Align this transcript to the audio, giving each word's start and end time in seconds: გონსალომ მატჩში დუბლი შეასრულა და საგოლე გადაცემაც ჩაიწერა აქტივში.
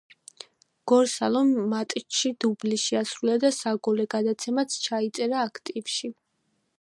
გონსალომ 0.91 1.51
მატჩში 1.73 2.31
დუბლი 2.45 2.79
შეასრულა 2.85 3.37
და 3.45 3.53
საგოლე 3.57 4.07
გადაცემაც 4.15 4.79
ჩაიწერა 4.87 5.47
აქტივში. 5.51 6.15